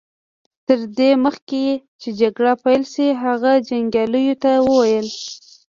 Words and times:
تر 0.67 0.79
دې 0.97 1.11
مخکې 1.25 1.63
چې 2.01 2.09
جګړه 2.21 2.53
پيل 2.63 2.83
شي 2.93 3.07
هغه 3.23 3.51
جنګياليو 3.69 4.35
ته 4.43 4.51
وويل. 4.67 5.07